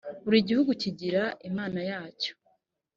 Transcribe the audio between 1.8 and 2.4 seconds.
yacyo